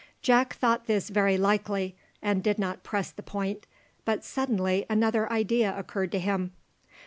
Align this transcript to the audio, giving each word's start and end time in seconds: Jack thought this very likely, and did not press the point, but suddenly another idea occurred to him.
Jack 0.23 0.55
thought 0.55 0.87
this 0.87 1.09
very 1.09 1.37
likely, 1.37 1.95
and 2.23 2.41
did 2.41 2.57
not 2.57 2.81
press 2.81 3.11
the 3.11 3.21
point, 3.21 3.67
but 4.03 4.23
suddenly 4.25 4.83
another 4.89 5.31
idea 5.31 5.77
occurred 5.77 6.11
to 6.11 6.17
him. 6.19 6.53